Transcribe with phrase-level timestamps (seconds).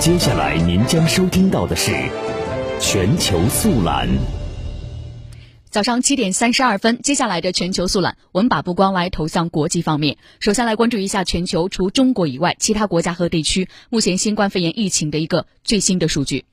[0.00, 1.90] 接下来您将收听到的是
[2.80, 4.08] 全球速览。
[5.70, 10.16] 早上七点三十二分，接下来的全球速览，我们把目光来投向国际方面。
[10.38, 16.44] 首先来关注一下全球除中国以外其他国家和地区目前新冠肺炎疫情的一个最新的数据。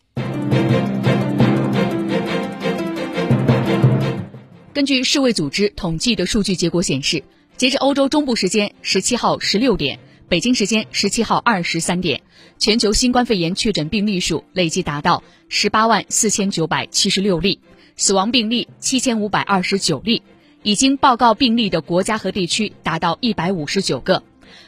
[4.74, 7.24] 根据世卫组织统计的数据结果显示，
[7.58, 12.24] 截至欧洲中部时间十七号十六点，北京时间十七号二十三点，
[12.58, 17.60] 全球新冠肺炎确诊病例数累计达到十八万四千九百七十六例。
[17.96, 20.24] 死亡病例七千五百二十九例，
[20.64, 24.24] 已经报告病例的国家和地区达到一百五十九个。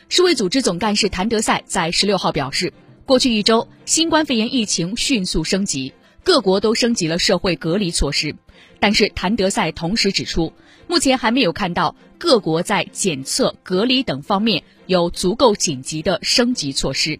[0.10, 2.72] 世卫组织总干事谭德赛在十六号表示，
[3.06, 5.92] 过去一周新冠肺炎疫情迅速升级，
[6.24, 8.36] 各国都升级了社会隔离措施。
[8.80, 10.54] 但是谭德赛同时指出，
[10.88, 17.20] 目前还没有看到各国在检测、隔离等方面有足够紧急的升级措施。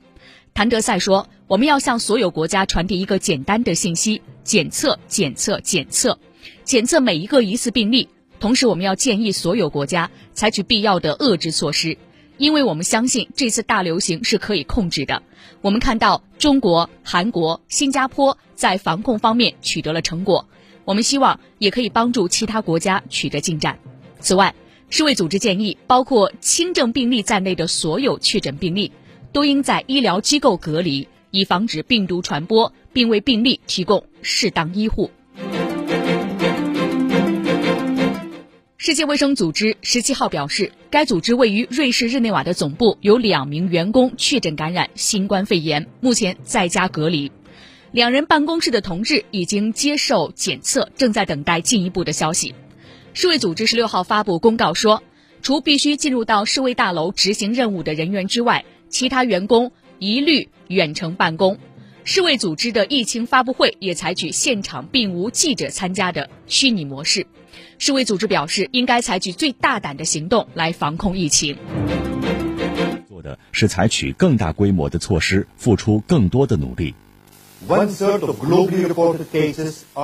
[0.54, 6.18] 谭德赛说：“我们要向所有国家传递一个简单的信息：检测，检测，检测，
[6.64, 8.10] 检测每一个疑似病例。
[8.40, 11.98] 同时，我们要建议所有国家采取必要的遏制措施，
[12.38, 15.22] 因为我们相信这次大流行是可以控制的。
[15.62, 20.48] 我们看到中国、韩国、新加坡在防控方面取得了成果，
[20.88, 23.78] 我们希望也可以帮助其他国家取得进展。
[24.22, 24.56] 此外，
[24.90, 28.94] 世卫组织建议，包括轻症病例在内的所有确诊病例。”
[29.34, 35.12] 都应在医疗机构隔离，以防止病毒传播，并为病例提供适当医护。
[38.78, 47.30] 世界卫生组织十七号表示，该组织位于瑞士日内瓦的总部有两名员工确诊感染新冠肺炎，目前在家隔离。
[47.92, 52.54] 两人办公室的同事已经接受检测，正在等待进一步的消息。
[53.14, 55.02] 世卫组织十六号发布公告说，
[55.42, 61.58] 除必须进入到世卫大楼执行任务的人员之外，其他员工一律远程办公，
[62.04, 67.26] 世卫组织的疫情发布会也采取现场并无记者参加的虚拟模式。
[67.80, 71.58] 世卫组织表示，应该采取最大胆的行动来防控疫情。
[73.08, 76.94] 做的是采取更大规模的措施，付出更多的努力。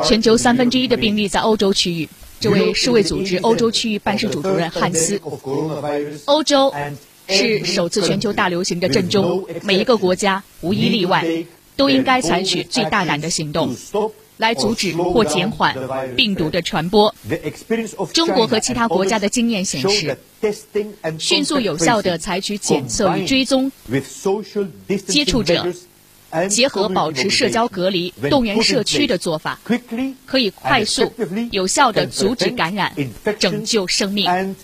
[0.04, 2.10] 全球三分之一的病例在欧洲区域。
[2.40, 5.20] 这位世卫组织欧洲区域办事处主任汉斯，
[6.26, 6.74] 欧洲。
[7.26, 11.26] 是首次全球大流行的震中，每一个国家无一例外
[11.78, 13.74] 都应该采取最大胆的行动，
[14.36, 15.74] 来阻止或减缓
[16.18, 17.16] 病毒的传播。
[18.14, 20.18] 中国和其他国家的经验显示，
[21.18, 23.72] 迅速有效地采取检测与追踪
[25.08, 25.66] 接触者，
[26.50, 29.60] 结合保持社交隔离、动员社区的做法，
[30.26, 31.14] 可以快速
[31.52, 32.94] 有效地阻止感染，
[33.40, 34.56] 拯救生命。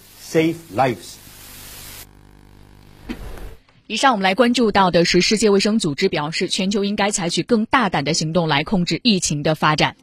[3.88, 9.96] 以上我们来关注到的是世界卫生组织表示，全球应该采取更大胆的行动来控制疫情的发展。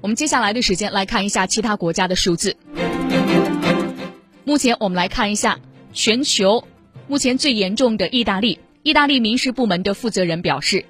[0.00, 2.56] 我们接下来的时间来看一下其他国家的数字。
[4.44, 5.60] 目前我们来看一下
[5.92, 6.66] 全球
[7.06, 10.84] 目前最严重的意大利，意大利民事部门的负责人表示，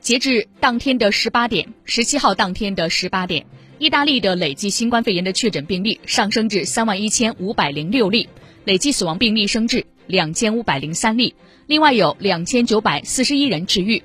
[0.00, 3.44] 截至当天的十八点，十七号当天的十八点。
[3.78, 8.30] 意大利的累计新冠肺炎的确诊病例上升至三万一千五百零六例，
[8.64, 11.34] 累计死亡病例升至两千五百零三例，
[11.66, 14.02] 另外有两千九百四十一人治愈。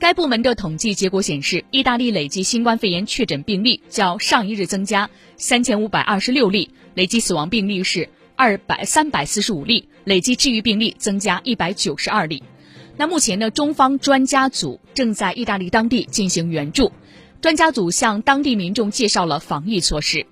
[0.00, 8.08] 该部门的统计结果显示，意大利累计新冠肺炎确诊病例较上一日增加三千五百二十六例，累计死亡病例是
[8.42, 12.42] 二百三百四十五例，累计治愈病例增加一百九十二例。
[12.96, 16.90] 那目前呢，中方专家组正在意大利当地进行援助。
[17.40, 20.26] 专家组向当地民众介绍了防疫措施。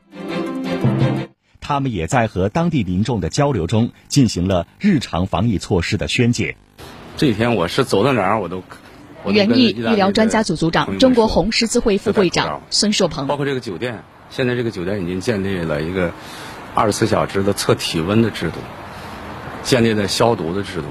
[1.61, 6.57] 他们也在和当地民众的交流中进行了日常防疫措施的宣解。
[7.17, 8.61] 这几天我是走到哪儿我都。
[9.27, 13.29] 园艺医疗专家组组长、中国红十字会副会长孙硕鹏。
[13.29, 16.13] 包括这个酒店，现在这个酒店已经建立了一个
[16.75, 18.59] 二十四小时的测体温的制度，
[19.63, 20.85] 建立了消毒的制度。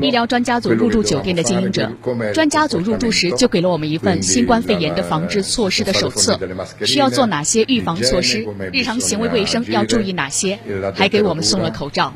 [0.00, 1.92] 医疗专家组入住酒店的经营者，
[2.32, 6.40] 专家组入住时就给了我们一份新冠肺炎的防治措施的手册，
[6.86, 10.58] 需要做哪些预防措施，日常行为卫生要注意哪些，
[10.94, 12.14] 还给我们送了口罩，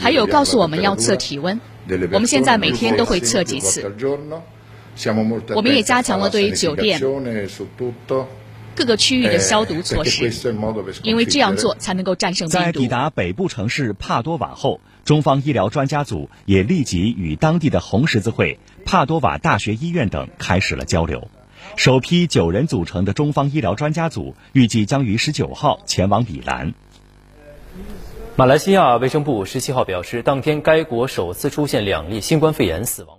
[0.00, 1.60] 还有告诉我们要测体温，
[2.12, 3.92] 我们现在每天都会测几次，
[5.54, 6.98] 我们也加强了对于酒店。
[8.78, 10.30] 各个区域的消毒措施，
[11.02, 12.64] 因为这样做才能够战胜病毒。
[12.64, 21.28] 在抵达北部城市帕多瓦后，中方医疗专家组也立即与当地的红十字会、帕多瓦大学医院等开始了交流。
[21.74, 26.72] 首批九人组成的中方医疗专家组预计将于十九号前往米兰。
[28.36, 33.17] 马来西亚卫生部十七号表示，当天该国首次出现两例新冠肺炎死亡。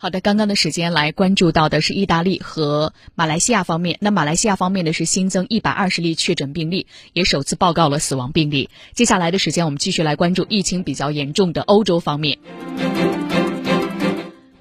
[0.00, 3.98] 好的，刚刚的时间来关注到的是意大利和马来西亚方面。
[4.00, 8.70] 那马来西亚方面呢是新增一百二十例确诊病例，也首次报告了死亡病例。
[8.94, 12.38] 接下来的时间，我们继续来关注疫情比较严重的欧洲方面。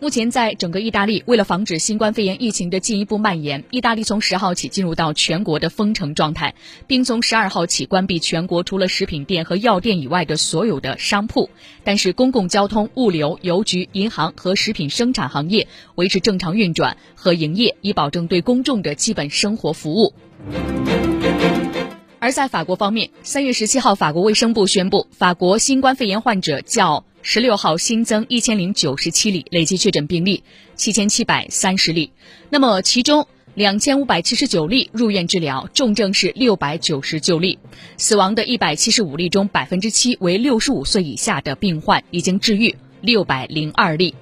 [0.08, 6.56] 目前，在整个意大利，为了防止新冠肺炎疫情的进一步蔓延，意大利从十号起进入到全国的封城状态，
[6.88, 11.50] 并从十二号起关闭全国除了食品店和药店以外的所有的商铺。
[11.84, 20.14] 但是，公共交通、物流、邮局、银行和食品生产行业维持正常运转和营业，以保证对公众的基本生活服务。
[22.20, 27.04] 而在法国方面，三月十七号，法国卫生部宣布，法国新冠肺炎患者较。
[27.30, 30.44] 十六号新增一千零九十七例累计确诊病例，
[30.78, 32.14] 七千七百三十例。
[32.50, 37.60] 那么其中两千五百七十九例入院治疗，重症是六百九十九例。
[37.98, 44.16] 死亡的一百七十五例中，百分之七为六十五岁以下的病患，已经治愈六百零二例。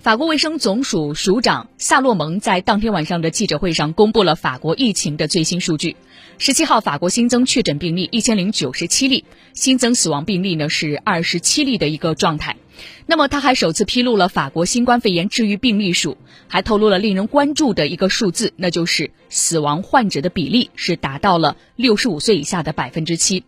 [0.00, 5.94] 法国卫生总署署长萨洛蒙在当天晚上的记者会上公布了法国疫情的最新数据。
[6.38, 12.56] 十七号，法国新增确诊病例一千零九十七例，新增死亡病例呢是二十七例的一个状态。
[13.04, 16.16] 那么，他还首次披露了法国新冠肺炎治愈病例数，
[16.48, 23.44] 还透露了令人关注的一个数字，那就是死亡患者的比例是达到了六十五岁以下的百分之七。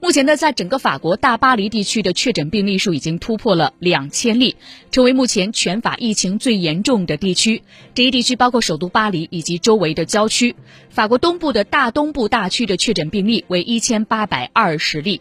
[0.00, 4.56] 目前呢，在整个法国大巴黎地区的确诊病例数已经突破了两千例，
[4.90, 7.62] 成为目前全法疫情最严重的地区。
[7.94, 10.56] 这一地区包括首都巴黎以及周围的郊区。
[10.88, 15.20] 法国东部的大东部大区的确诊病例为一千八百二十例。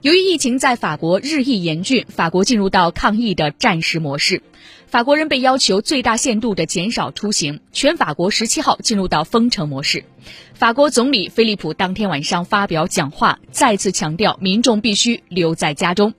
[0.00, 4.42] 由于疫情在法国日益严峻，法国进入到抗疫的战时模式。
[4.86, 10.04] 法国人被要求最大限度的减少出行，全法国十七号进入到封城模式。
[10.52, 16.12] 法国总理菲利普当天晚上发表讲话，再次强调民众必须留在家中。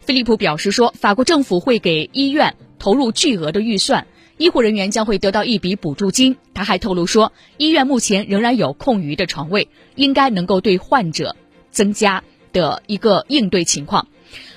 [0.00, 4.06] 菲利普表示说，法国政府会给医院投入巨额的预算，
[4.36, 6.36] 医护人员将会得到一笔补助金。
[6.52, 11.34] 他还透露说，医院目前仍然有空余的床位，应该能够对患者
[11.70, 12.22] 增加。
[12.58, 14.08] 的一个应对情况，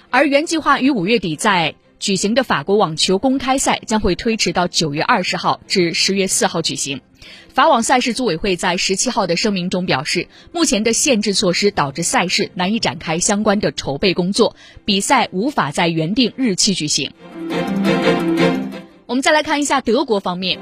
[0.09, 7.01] 而原计划于五月底在举行的法国网球公开赛将会推迟到九月二十号至十月四号举行。
[7.53, 17.11] 法网赛事组委会在十七号的声明中表示，目前的限制措施导致赛事难以展开相关的筹备工作，比赛无法在原定日期举行。
[19.05, 20.57] 我们再来看一下德国方面。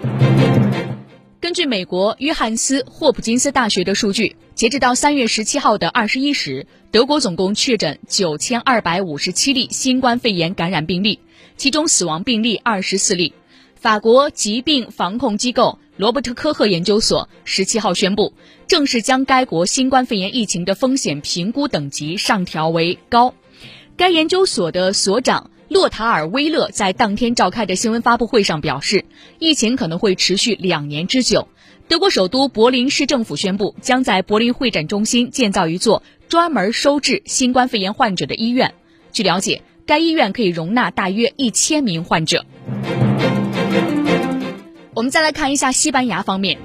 [1.42, 11.20] 根据美国约翰斯霍普金斯大学的数据，截止到三月十七号的二十一时，德国总共确诊九千二百五十七例新冠肺炎感染病例，
[11.56, 13.34] 其中死亡病例二十四例。
[13.76, 18.34] 法国疾病防控机构罗伯特科赫研究所十七号宣布，
[18.68, 23.34] 正式将该国新冠肺炎疫情的风险评估等级上调为高。
[23.96, 25.50] 该研究所的所长。
[25.70, 29.06] 洛塔尔·威勒在当天召开的新闻发布会上表示，
[29.38, 31.48] 疫情可能会持续两年之久。
[31.88, 38.74] 德国首都柏林市政府宣布，将在柏林会展中心建造一座专门收治新冠肺炎患者的医院。
[39.12, 42.46] 据了解，该医院可以容纳大约一千名患者。
[44.96, 46.58] 我们再来看一下西班牙方面。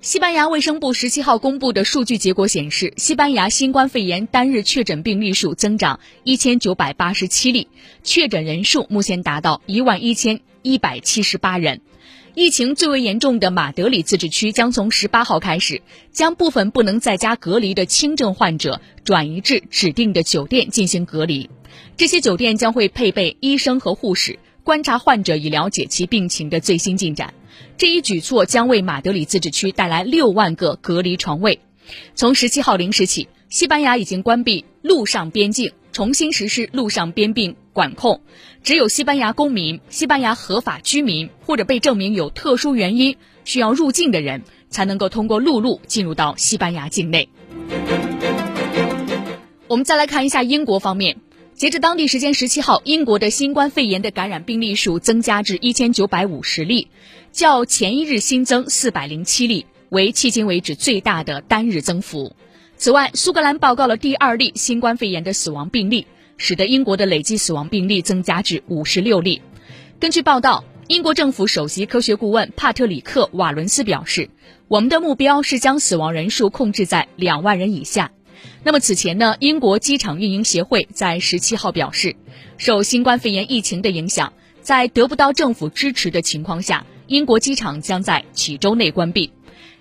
[0.00, 7.66] 西班牙卫生部十七号公布的数据结果显示，西班牙新冠肺炎单日确诊病例数增长一千九百八十七例，
[8.04, 11.80] 确诊人数目前达到一万一千一百七十八人。
[12.36, 15.82] 疫情最为严重的马德里自治区将从十八号开始，
[16.12, 21.50] 将部分不能在家隔离的轻症患者转移至指定的酒店进行隔离。
[21.96, 27.34] 这些酒店将会配备医生和护士，观察患者以了解其病情的最新进展。
[27.78, 31.60] 这一举措将为马德里自治区带来六万个隔离床位。
[32.16, 38.20] 从十七号零时起，西班牙已经关闭陆上边境，重新实施陆上边境管控。
[38.64, 47.28] 只有西班牙公民、西班牙合法居民或者被证明有特殊原因需要入境的人，才能够通过陆路进入到西班牙境内。
[49.68, 51.18] 我们再来看一下英国方面。
[51.58, 56.86] 截至当地时间十七号，英国的新冠肺炎的感染病例数增加至一千九百五十例，
[57.32, 62.36] 较前一日新增四百零七例，为迄今为止最大的单日增幅。
[62.76, 69.42] 此外，苏格兰报告了第二例新冠肺炎的死亡病例，使得英国的累计死亡病例增加至五十六例。
[69.98, 74.30] 根据报道，英国政府首席科学顾问帕特里克·瓦伦斯表示
[74.68, 78.12] ：“我们的目标是将死亡人数控制在两万人以下。”
[78.64, 82.16] 那么此前呢，英国机场运营协会在十七号表示，
[82.56, 89.32] 受新冠肺炎疫情的影响，在得不到政府支持的情况下，英国机场将在几周内关闭。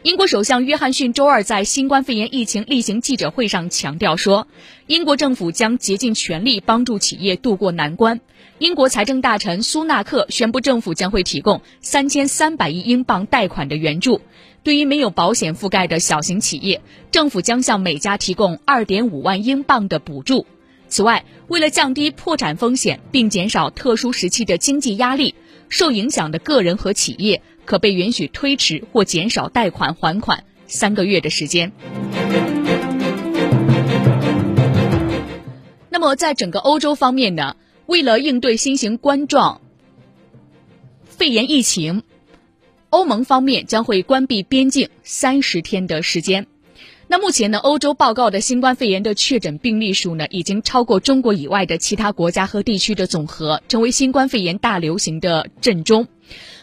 [0.03, 4.47] 英国首相约翰逊周二在新冠肺炎疫情例行记者会上强调说，
[4.85, 8.21] 英国政府将竭尽全力帮助企业渡过难关。
[8.59, 14.21] 英国财政大臣苏纳克宣布，政府将会提供三千三百亿英镑贷款的援助。
[14.67, 20.45] 对于没有保险覆盖的小型企业，政府将向每家提供二点五万英镑的补助。
[20.89, 25.35] 此外，为了降低破产风险并减少特殊时期的经济压力，
[25.69, 31.71] 受影响的个人和企业可被允许推迟或减少贷款还款三个月的时间。
[35.89, 37.55] 那么，在整个欧洲方面呢？
[37.85, 39.61] 为了应对新型冠状
[41.05, 42.03] 肺炎疫情，
[42.89, 46.47] 欧盟方面将会关闭边境三十天的时间。
[47.09, 56.07] 那目前呢，欧洲报告的新冠肺炎的确诊病例数呢，已经超过中国以外的其他国家和地区的总和，成为新冠肺炎大流行的震中。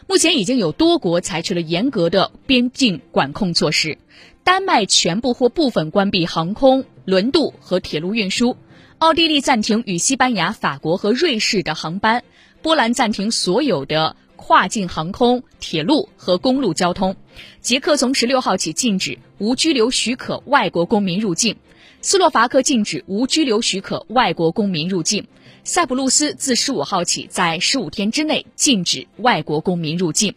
[0.07, 3.97] 目前已经有多国采取了严格的边境管控措施，
[4.43, 8.57] 丹麦全部或部分关闭航空、轮渡和铁路运输。
[8.99, 12.23] 奥地利暂停与西班牙、法国和瑞士的航班，
[12.61, 17.17] 波兰暂停所有的跨境航空、铁路和公路交通，
[17.61, 21.57] 捷克从十六号起禁止无居留许可外国公民入境，
[22.00, 25.26] 斯洛伐克禁止无居留许可外国公民入境，
[25.64, 30.35] 塞浦路斯自十五号起在十五天之内禁止外国公民入境。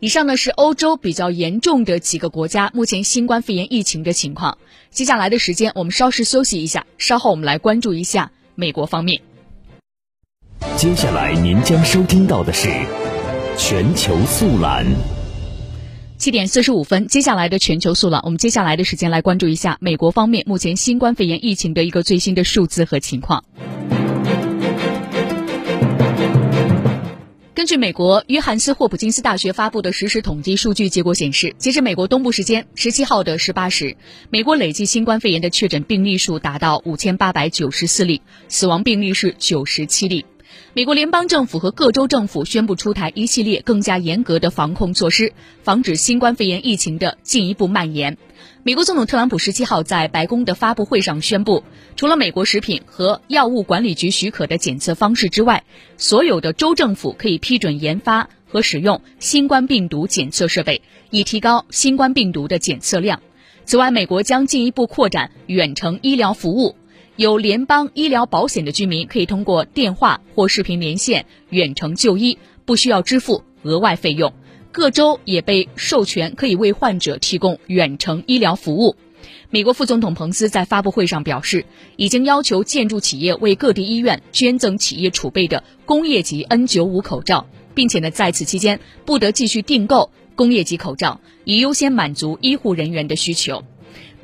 [0.00, 4.58] 以上呢是欧洲比较严重的几个国家目前新冠肺炎疫情的情况。
[4.90, 9.22] 接下来的时间，我们稍事休息一下，稍后我们来关注一下美国方面。
[10.76, 12.68] 接下来您将收听到的是
[13.58, 14.86] 全球速览。
[16.16, 23.44] 七点四十五分，接下来的全球速览，我们接下来的时间来关注一下美国方面目前新冠肺炎疫情的一个最新的数字和情况。
[27.54, 33.96] 根据美国约翰斯霍普金斯大学发布的实时统计数据结果显示，截至美国东部时间十七号的十八时，
[34.30, 40.24] 美国累计新冠肺炎的确诊病例数达到五千八百九十四例，死亡病例是九十七例。
[40.74, 45.32] 美国联邦政府和各州政府宣布出台一系列更加严格的防控措施，
[45.62, 48.16] 防止新冠肺炎疫情的进一步蔓延。
[48.62, 51.64] 美国总统特朗普十七号在白宫的发布会上宣布，
[51.96, 55.64] 除了美国食品和药物管理局许可的检测方式之外，
[55.98, 63.20] 所有的州政府可以批准研发和使用新冠病毒检测设备，以提高新冠病毒的检测量。
[63.64, 66.76] 此外，美国将进一步扩展远程医疗服务。
[67.22, 74.34] 有联邦医疗保险的居民可以通过电话或视频连线远程就医，不需要支付额外费用。
[74.72, 78.96] 各州也被授权可以为患者提供远程医疗服务。
[79.50, 81.64] 美国副总统彭斯在发布会上表示，
[81.94, 93.62] 已经要求建筑企业为各地医院捐赠企业储备的工业级 N95 口罩，并且呢，在此期间不得继续订购工业级口罩，以优先满足医护人员的需求。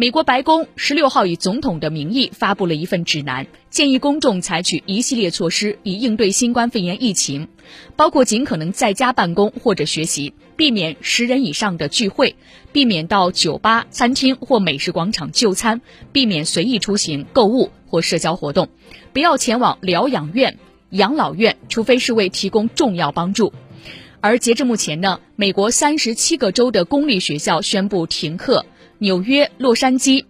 [0.00, 7.48] 美国白宫十六号以总统的名义发布了一份指南，建议公众采取一系列措施以应对新冠肺炎疫情，
[7.96, 12.36] 包括尽可能在家办公或者学习，避免十人以上的聚会，
[12.70, 15.80] 避免到酒吧、餐厅或美食广场就餐，
[16.12, 18.68] 避免随意出行、购物或社交活动，
[19.12, 20.58] 不要前往疗养院、
[20.90, 23.52] 养老院，除非是为提供重要帮助。
[24.20, 28.64] 而截至目前呢，美国三十七个州的公立学校宣布停课。
[29.00, 30.24] 纽约、洛杉矶、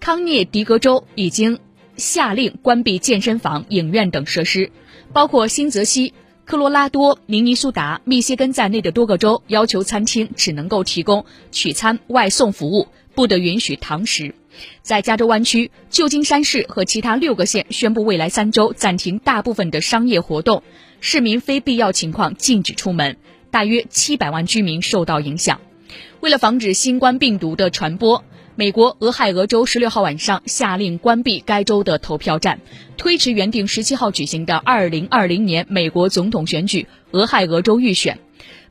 [0.00, 1.58] 康涅狄格州已经
[1.96, 4.70] 下令关闭健身房、影院等设施，
[5.14, 6.12] 包括新泽西、
[6.44, 14.34] 科罗拉多、明尼苏达、密歇根在内的多个州要求餐厅只能够提供取餐外送服务，不得允许堂食。
[14.82, 20.62] 在加州湾区、旧金山市和其他六个县宣布未来三周暂停大部分的商业活动，
[21.00, 23.16] 市民非必要情况禁止出门，
[23.50, 25.60] 大约七百万居民受到影响。
[26.20, 28.24] 为了防止新冠病毒的传播，
[28.54, 32.60] 美国俄亥俄州十六号晚上下令关闭该州的投票站，
[32.96, 38.18] 推迟原定十七号举行的二零二零年美国总统选举俄亥俄州预选。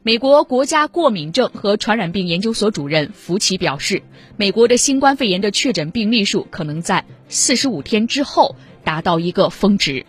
[0.02, 4.04] 美国国家过敏症和传染病研究所主任福奇表示，
[4.38, 10.06] 美国的新冠肺炎的确诊病例数可能在四十五天之后达到一个峰值。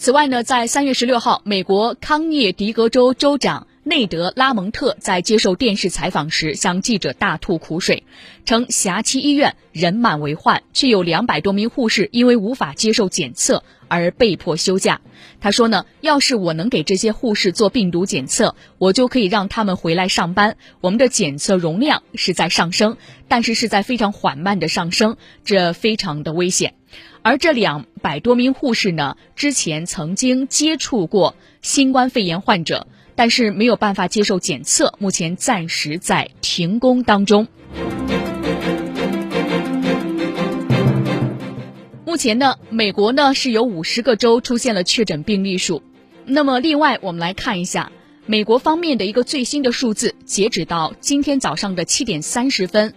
[0.00, 8.04] 此外呢，在三月十六号，美国康涅狄格州州长内德拉蒙特在接受电视采访时向记者大吐苦水，
[8.44, 15.00] 称辖区医院人满为患，却有两百多名护士因为无法接受检测而被迫休假。
[15.40, 20.56] 他说呢，要是我能给这些护士做病毒检测，我就可以让他们回来上班。
[20.80, 26.74] 我们的检测容量是在上升，但是是在非常缓慢的上升，这非常的危险。
[27.22, 32.86] 而这两百多名护士呢，之前曾经接触过新冠肺炎患者。
[33.20, 37.46] 但是没有办法接受检测，目前暂时在停工当中。
[42.06, 45.82] 目前呢，美国呢是有五十个州出现了确诊病例数。
[46.24, 47.92] 那么，另外我们来看一下
[48.24, 52.94] 美国方面的一个最新的数字，截止到今天早上的七点三十分，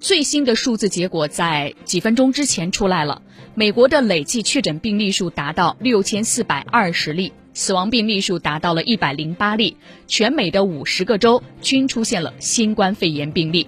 [0.00, 3.20] 最新的数字结果在几分钟之前出来了。
[3.54, 13.66] 美国的累计确诊病例数达到六千四百二十例，死亡病例数达到了一百零八例，全美的五十个州均出现了新冠肺炎病例。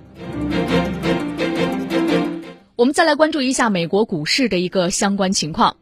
[2.76, 5.74] 我们再来关注一下美国股市的一个相关情况。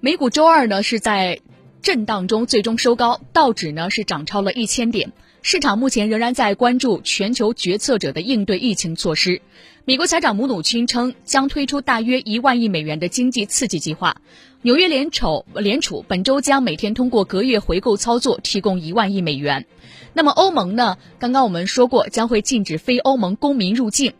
[0.00, 1.40] 美股周二呢是在
[1.82, 5.12] 震荡中最终收高，道指呢是涨超了一千点。
[5.40, 9.40] 市场目前仍然在关注全球决策者的应对疫情措施。
[9.84, 14.16] 美国财长姆努钦称将推出大约一万亿美元的经济刺激计划。
[14.60, 19.64] 纽约联储联储本周将每天通过隔夜回购操作提供一万亿美元。
[20.12, 20.98] 那么欧盟呢？
[21.18, 24.14] 刚刚我们说过将会禁止非欧盟公民入境。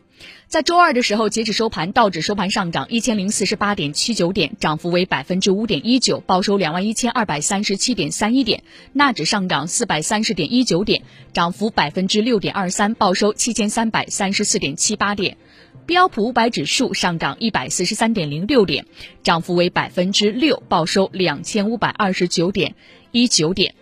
[0.46, 8.60] 在周二的时候，截止收盘，道指收盘上涨一千零四十八点七九点，涨幅为百分之五点一九，报收两万一千二百三十七点三一点；
[8.94, 11.02] 纳指上涨四百三十点一九点，
[11.34, 15.36] 涨幅百分之六点二三，报收七千三百三十四点七八点；
[15.84, 18.86] 标普五百指数上涨一百四十三点零六点，
[19.22, 22.74] 涨幅为百分之六，报收两千五百二十九点
[23.12, 23.74] 一九点。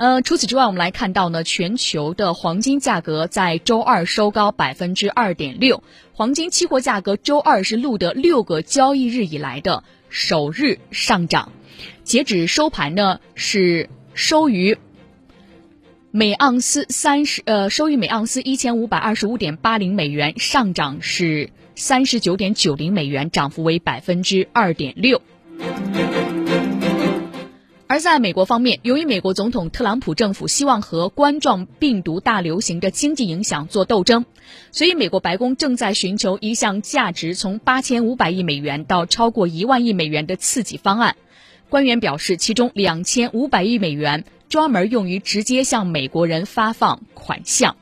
[0.00, 5.82] 呃，除此之外，我们来看到呢，全球的黄金价格在周二收高百分之二点六，
[6.14, 11.52] 黄金期货价格周二是录得六个交易日以来的首日上涨，
[12.02, 14.78] 截止收盘呢是收于
[16.10, 25.20] 每盎司三十呃收于每盎司一千五百二十五点八零美元，上涨是三十九点九零美元，涨幅为百分之二点六。
[27.90, 34.26] 而在美国方面，由于美国总统特朗普政府希望和冠状病毒大流行的经济影响做斗争，
[34.70, 41.16] 所以美国白宫正在寻求一项价值从八千五百亿美元到超过一万亿美元的刺激方案。
[41.68, 47.74] 官员表示，其中两千五百亿美元专门用于直接向美国人发放款项。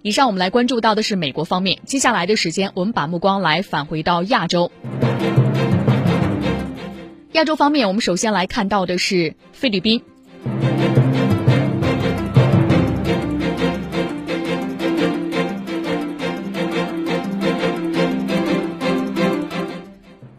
[0.00, 4.70] 以上我们来关注到的是美国方面，接下来的时间我们把目光来返回到亚洲。
[7.36, 10.02] 亚洲方面，我们首先来看到的是菲律宾。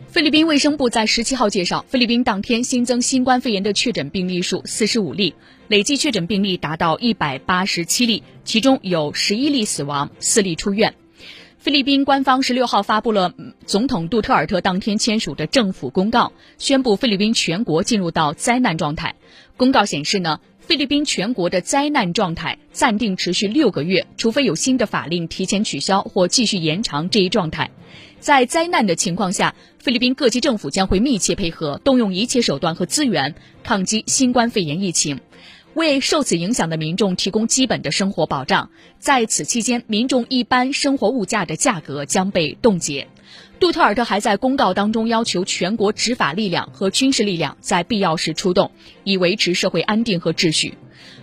[0.07, 5.35] 菲律宾卫生部在十七号介绍，菲律宾当天新增新冠肺炎的确诊病例数四十五例，
[5.67, 10.95] 累计确诊病例达到一百八十七例，其中有十一例死亡，四例出院。
[11.67, 13.33] 菲律宾官方十六号发布了
[13.65, 19.15] 总统杜特尔特当天签署的政府公告，宣布菲律宾全国进入到灾难状态。
[19.57, 27.69] 公告显示呢，菲律宾全国的灾难状态暂定持续六个月，除非有新的法令提前取消或继续延长这一状态。
[28.21, 35.19] 在灾难的情况下，菲律宾各级政府将会密切配合，动用一切手段和资源抗击新冠肺炎疫情。
[35.77, 43.07] 为受此影响的民众提供基本的生活保障，在此期间，民众一般生活物价的价格将被冻结。
[43.59, 48.71] 杜特尔特还在公告当中要求全国执法力量和军事力量在必要时出动，
[49.03, 50.73] 以维持社会安定和秩序。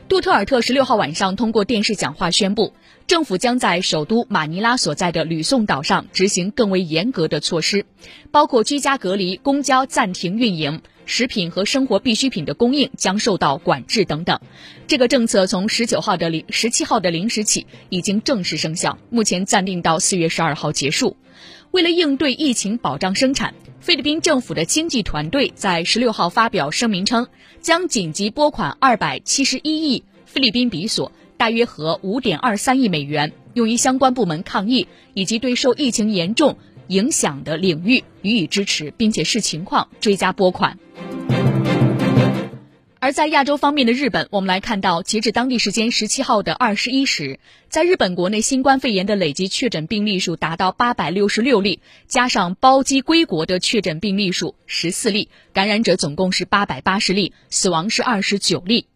[0.09, 2.73] 杜特尔特十六号晚上通过电视讲话宣布，
[3.09, 7.87] 政府将在首都马尼拉所在的吕宋岛上执行更为严格的措施，
[8.31, 10.81] 包括居家隔离、公交暂停运营。
[11.07, 14.41] 食品和生活必需品的供应将受到管制等等，
[14.87, 21.17] 这个政策从十九号的零十七号的零时起已经正式生效，目前暂定到四月十二号结束。
[21.71, 27.27] 为了应对疫情、保障生产，菲律宾政府的经济团队在十六号发表声明称，
[27.61, 40.79] 将紧急拨款二百七十一亿菲律宾比索，大约合五点二三亿美元，用于相关部门抗疫以及对受疫情严重影响的领域予以支持，并且视情况追加拨款。
[43.05, 47.39] 而在亚洲方面的日本，我们来看到，截至当地时间十七号的二十一时，
[47.69, 58.87] 在日本国内新冠肺炎的累计确诊病例数达到八百六十六例，加上包机归国的确诊病例数十四例，感染者总共是八百八十例，死亡是二十九例。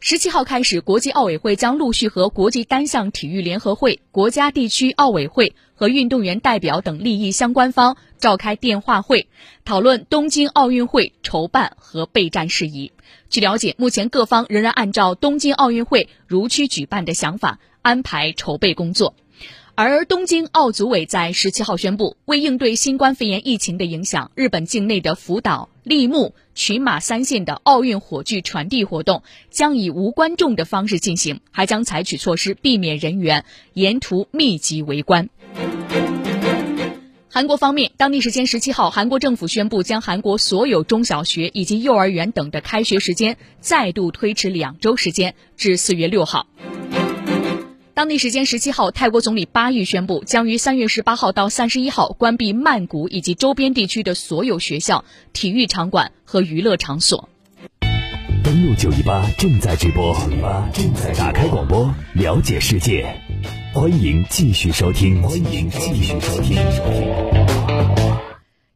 [0.00, 9.28] 十七号开始，国际奥委会将陆续和国际单项体育联合会、国家地区奥委会和运动员代表等利益相关方召开电话会，
[9.64, 12.92] 讨论东京奥运会筹办和备战事宜。
[13.28, 19.14] 据了解，目前各方仍然按照东京奥运会如期举办的想法安排筹备工作。
[19.74, 35.28] 而东京奥组委在十七号宣布，为应对新冠肺炎疫情的影响，日本境内的福岛、立木、群马三县的奥运火炬传递活动将以无观众的方式进行，还将采取措施避免人员沿途密集围观。
[37.28, 46.46] 韩国方面，当地时间十七号，韩国政府宣布将韩国所有中小学以及幼儿园等的开学时间再度推迟两周时间，至四月六号。
[47.96, 57.30] 当地时间十七号，泰国总理巴育宣布，将于三月十八号到三十一号关闭曼谷以及周边地区的所有学校、体育场馆和娱乐场所。
[58.44, 60.14] 登录九一八正在直播，
[60.74, 63.18] 正在打开广播，了解世界，
[63.72, 67.45] 欢迎继续收听，欢迎继续收听。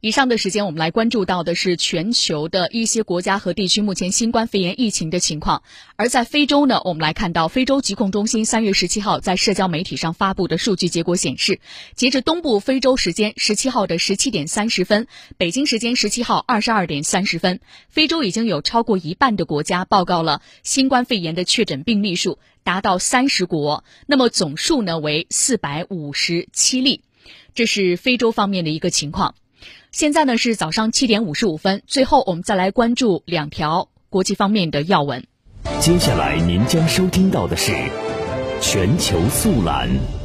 [0.01, 5.61] 以上的时间，我们来关注到的是全球的一些国家和地区目前新冠肺炎疫情的情况。
[5.95, 11.59] 而在非洲呢，我们来看到非洲疾控中心三月十七号在社交媒体上发布的数据结果显示，
[11.93, 15.05] 截至东部非洲时间十七号的十七点三十分，
[15.37, 27.01] 北京时间十七号二十二点三十分，非洲已经有超过一半的国家报告了新冠肺炎的确诊病例数达到三十国，那么总数呢为四百五十七例，
[27.53, 29.35] 这是非洲方面的一个情况。
[29.91, 35.25] 现在呢是早上七点五十五分，最后我们再来关注两条国际方面的要闻。
[35.79, 37.73] 接下来您将收听到的是
[38.61, 40.20] 全球速览。